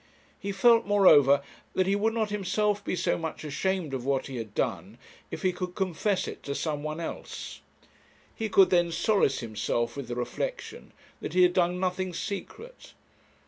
He 0.39 0.51
felt, 0.51 0.87
moreover, 0.87 1.43
that 1.75 1.85
he 1.85 1.95
would 1.95 2.15
not 2.15 2.31
himself 2.31 2.83
be 2.83 2.95
so 2.95 3.19
much 3.19 3.43
ashamed 3.43 3.93
of 3.93 4.03
what 4.03 4.25
he 4.25 4.37
had 4.37 4.55
done 4.55 4.97
if 5.29 5.43
he 5.43 5.51
could 5.53 5.75
confess 5.75 6.27
it 6.27 6.41
to 6.41 6.55
some 6.55 6.81
one 6.81 6.99
else. 6.99 7.61
He 8.33 8.49
could 8.49 8.71
then 8.71 8.91
solace 8.91 9.41
himself 9.41 9.95
with 9.95 10.07
the 10.07 10.15
reflection 10.15 10.91
that 11.19 11.35
he 11.35 11.43
had 11.43 11.53
done 11.53 11.79
nothing 11.79 12.15
secret. 12.15 12.95